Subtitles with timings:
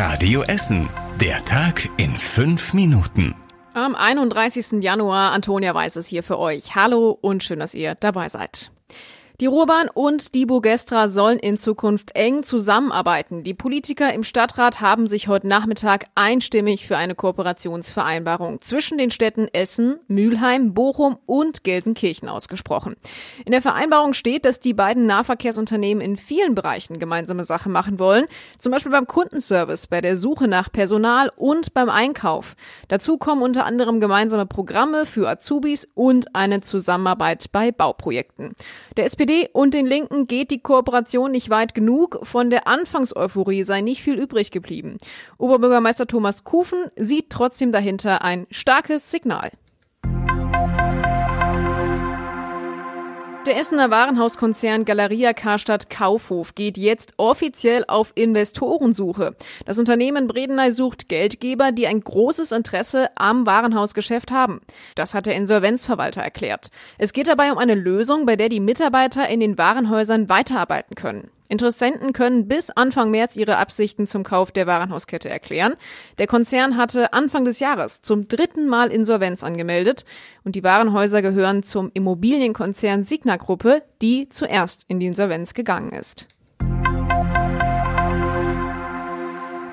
[0.00, 0.88] Radio Essen.
[1.20, 3.34] Der Tag in fünf Minuten.
[3.74, 4.80] Am 31.
[4.80, 6.76] Januar, Antonia weiß es hier für euch.
[6.76, 8.70] Hallo und schön, dass ihr dabei seid.
[9.40, 13.44] Die Ruhrbahn und die Bogestra sollen in Zukunft eng zusammenarbeiten.
[13.44, 19.46] Die Politiker im Stadtrat haben sich heute Nachmittag einstimmig für eine Kooperationsvereinbarung zwischen den Städten
[19.52, 22.96] Essen, Mülheim, Bochum und Gelsenkirchen ausgesprochen.
[23.44, 28.26] In der Vereinbarung steht, dass die beiden Nahverkehrsunternehmen in vielen Bereichen gemeinsame Sache machen wollen,
[28.58, 32.56] zum Beispiel beim Kundenservice, bei der Suche nach Personal und beim Einkauf.
[32.88, 38.56] Dazu kommen unter anderem gemeinsame Programme für Azubis und eine Zusammenarbeit bei Bauprojekten.
[38.96, 42.20] Der SPD SPD und den Linken geht die Kooperation nicht weit genug.
[42.22, 44.96] Von der Anfangseuphorie sei nicht viel übrig geblieben.
[45.36, 49.50] Oberbürgermeister Thomas Kufen sieht trotzdem dahinter ein starkes Signal.
[53.48, 59.36] Der Essener Warenhauskonzern Galeria Karstadt Kaufhof geht jetzt offiziell auf Investorensuche.
[59.64, 64.60] Das Unternehmen Bredeney sucht Geldgeber, die ein großes Interesse am Warenhausgeschäft haben.
[64.96, 66.68] Das hat der Insolvenzverwalter erklärt.
[66.98, 71.30] Es geht dabei um eine Lösung, bei der die Mitarbeiter in den Warenhäusern weiterarbeiten können.
[71.48, 75.74] Interessenten können bis Anfang März ihre Absichten zum Kauf der Warenhauskette erklären.
[76.18, 80.04] Der Konzern hatte Anfang des Jahres zum dritten Mal Insolvenz angemeldet
[80.44, 86.28] und die Warenhäuser gehören zum Immobilienkonzern Signa Gruppe, die zuerst in die Insolvenz gegangen ist.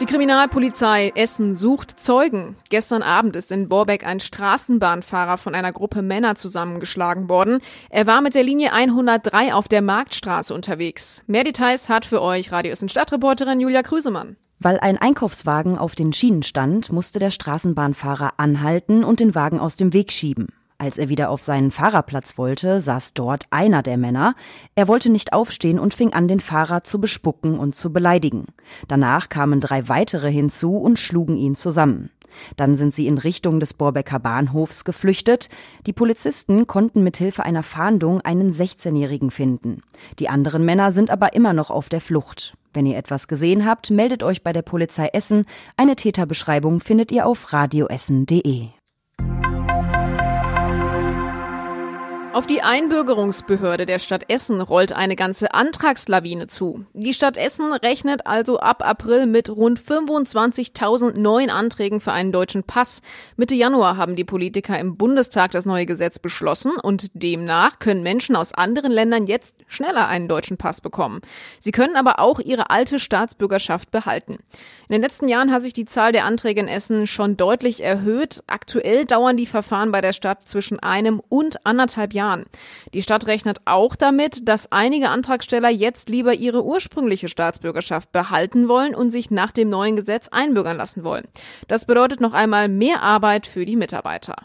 [0.00, 2.56] Die Kriminalpolizei Essen sucht Zeugen.
[2.68, 7.60] Gestern Abend ist in Borbeck ein Straßenbahnfahrer von einer Gruppe Männer zusammengeschlagen worden.
[7.90, 11.22] Er war mit der Linie 103 auf der Marktstraße unterwegs.
[11.28, 14.36] Mehr Details hat für euch Radio Essen Stadtreporterin Julia Krüsemann.
[14.58, 19.76] Weil ein Einkaufswagen auf den Schienen stand, musste der Straßenbahnfahrer anhalten und den Wagen aus
[19.76, 20.48] dem Weg schieben.
[20.78, 24.34] Als er wieder auf seinen Fahrerplatz wollte, saß dort einer der Männer.
[24.74, 28.46] Er wollte nicht aufstehen und fing an, den Fahrer zu bespucken und zu beleidigen.
[28.88, 32.10] Danach kamen drei weitere hinzu und schlugen ihn zusammen.
[32.56, 35.48] Dann sind sie in Richtung des Borbecker Bahnhofs geflüchtet.
[35.86, 39.82] Die Polizisten konnten mit Hilfe einer Fahndung einen 16-Jährigen finden.
[40.18, 42.56] Die anderen Männer sind aber immer noch auf der Flucht.
[42.72, 45.46] Wenn ihr etwas gesehen habt, meldet euch bei der Polizei Essen.
[45.76, 48.68] Eine Täterbeschreibung findet ihr auf radioessen.de.
[52.34, 56.84] Auf die Einbürgerungsbehörde der Stadt Essen rollt eine ganze Antragslawine zu.
[56.92, 62.64] Die Stadt Essen rechnet also ab April mit rund 25.000 neuen Anträgen für einen deutschen
[62.64, 63.02] Pass.
[63.36, 68.34] Mitte Januar haben die Politiker im Bundestag das neue Gesetz beschlossen und demnach können Menschen
[68.34, 71.20] aus anderen Ländern jetzt schneller einen deutschen Pass bekommen.
[71.60, 74.38] Sie können aber auch ihre alte Staatsbürgerschaft behalten.
[74.88, 78.42] In den letzten Jahren hat sich die Zahl der Anträge in Essen schon deutlich erhöht.
[78.48, 82.23] Aktuell dauern die Verfahren bei der Stadt zwischen einem und anderthalb Jahren.
[82.24, 82.44] Jahren.
[82.92, 88.94] Die Stadt rechnet auch damit, dass einige Antragsteller jetzt lieber ihre ursprüngliche Staatsbürgerschaft behalten wollen
[88.94, 91.26] und sich nach dem neuen Gesetz einbürgern lassen wollen.
[91.68, 94.36] Das bedeutet noch einmal mehr Arbeit für die Mitarbeiter.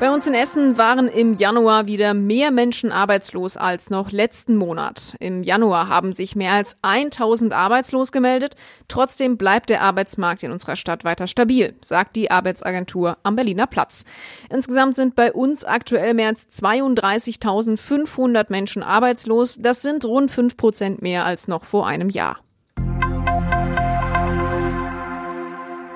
[0.00, 5.16] Bei uns in Essen waren im Januar wieder mehr Menschen arbeitslos als noch letzten Monat.
[5.18, 8.54] Im Januar haben sich mehr als 1000 arbeitslos gemeldet.
[8.86, 14.04] Trotzdem bleibt der Arbeitsmarkt in unserer Stadt weiter stabil, sagt die Arbeitsagentur am Berliner Platz.
[14.50, 19.56] Insgesamt sind bei uns aktuell mehr als 32.500 Menschen arbeitslos.
[19.58, 22.38] Das sind rund 5 Prozent mehr als noch vor einem Jahr.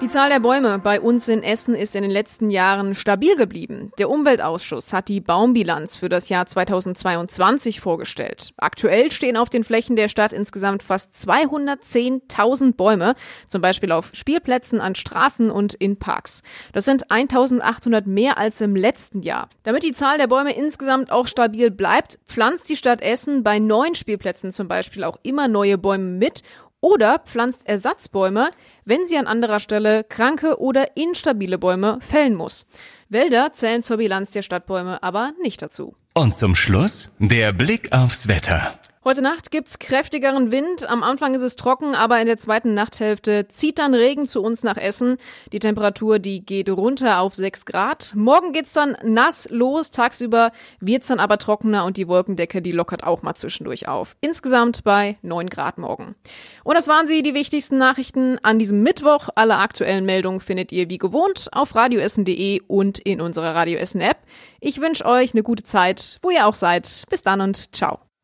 [0.03, 3.93] Die Zahl der Bäume bei uns in Essen ist in den letzten Jahren stabil geblieben.
[3.99, 8.53] Der Umweltausschuss hat die Baumbilanz für das Jahr 2022 vorgestellt.
[8.57, 13.15] Aktuell stehen auf den Flächen der Stadt insgesamt fast 210.000 Bäume,
[13.49, 16.43] zum Beispiel auf Spielplätzen, an Straßen und in Parks.
[16.73, 19.51] Das sind 1.800 mehr als im letzten Jahr.
[19.63, 23.95] Damit die Zahl der Bäume insgesamt auch stabil bleibt, pflanzt die Stadt Essen bei neuen
[23.95, 26.43] Spielplätzen zum Beispiel auch immer neue Bäume mit
[26.83, 28.51] oder pflanzt Ersatzbäume,
[28.85, 32.67] wenn sie an anderer Stelle kranke oder instabile Bäume fällen muss.
[33.09, 35.97] Wälder zählen zur Bilanz der Stadtbäume aber nicht dazu.
[36.13, 38.79] Und zum Schluss der Blick aufs Wetter.
[39.05, 40.89] Heute Nacht gibt's kräftigeren Wind.
[40.89, 44.63] Am Anfang ist es trocken, aber in der zweiten Nachthälfte zieht dann Regen zu uns
[44.63, 45.17] nach Essen.
[45.53, 48.13] Die Temperatur, die geht runter auf 6 Grad.
[48.15, 49.91] Morgen geht's dann nass los.
[49.91, 54.15] Tagsüber wird's dann aber trockener und die Wolkendecke, die lockert auch mal zwischendurch auf.
[54.21, 56.15] Insgesamt bei 9 Grad morgen.
[56.63, 59.31] Und das waren sie, die wichtigsten Nachrichten an diesem Mittwoch.
[59.35, 64.19] Alle aktuellen Meldungen findet ihr wie gewohnt auf radioessen.de und in unserer Radioessen App.
[64.61, 67.03] Ich wünsche euch eine gute Zeit, wo ihr auch seid.
[67.11, 67.99] Bis dann und ciao.